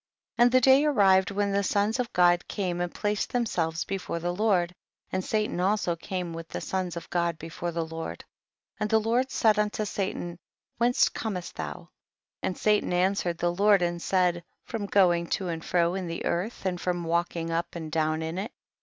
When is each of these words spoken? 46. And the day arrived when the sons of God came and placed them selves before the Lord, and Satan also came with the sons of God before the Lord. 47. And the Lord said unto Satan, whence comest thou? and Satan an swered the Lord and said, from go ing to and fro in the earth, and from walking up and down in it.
46. 0.39 0.43
And 0.43 0.51
the 0.51 0.61
day 0.65 0.83
arrived 0.85 1.29
when 1.29 1.51
the 1.51 1.61
sons 1.61 1.99
of 1.99 2.11
God 2.11 2.47
came 2.47 2.81
and 2.81 2.91
placed 2.91 3.31
them 3.31 3.45
selves 3.45 3.85
before 3.85 4.17
the 4.17 4.33
Lord, 4.33 4.73
and 5.11 5.23
Satan 5.23 5.59
also 5.59 5.95
came 5.95 6.33
with 6.33 6.47
the 6.47 6.59
sons 6.59 6.97
of 6.97 7.07
God 7.11 7.37
before 7.37 7.69
the 7.71 7.85
Lord. 7.85 8.25
47. 8.77 8.77
And 8.79 8.89
the 8.89 8.99
Lord 9.09 9.29
said 9.29 9.59
unto 9.59 9.85
Satan, 9.85 10.39
whence 10.79 11.07
comest 11.07 11.53
thou? 11.55 11.89
and 12.41 12.57
Satan 12.57 12.91
an 12.93 13.13
swered 13.13 13.37
the 13.37 13.53
Lord 13.53 13.83
and 13.83 14.01
said, 14.01 14.43
from 14.65 14.87
go 14.87 15.13
ing 15.13 15.27
to 15.27 15.49
and 15.49 15.63
fro 15.63 15.93
in 15.93 16.07
the 16.07 16.25
earth, 16.25 16.65
and 16.65 16.81
from 16.81 17.03
walking 17.03 17.51
up 17.51 17.75
and 17.75 17.91
down 17.91 18.23
in 18.23 18.39
it. 18.39 18.51